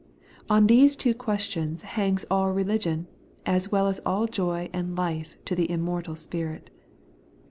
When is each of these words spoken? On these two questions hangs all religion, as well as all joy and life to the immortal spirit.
On 0.49 0.65
these 0.65 0.95
two 0.95 1.13
questions 1.13 1.83
hangs 1.83 2.25
all 2.31 2.51
religion, 2.51 3.05
as 3.45 3.71
well 3.71 3.85
as 3.85 4.01
all 4.03 4.25
joy 4.25 4.67
and 4.73 4.95
life 4.97 5.37
to 5.45 5.53
the 5.53 5.69
immortal 5.69 6.15
spirit. 6.15 6.71